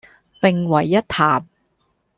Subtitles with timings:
[0.39, 1.47] 並為一談